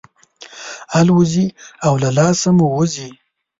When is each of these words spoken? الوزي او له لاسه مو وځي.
الوزي 0.99 1.47
او 1.85 1.93
له 2.01 2.09
لاسه 2.17 2.49
مو 2.57 2.67
وځي. 2.77 3.09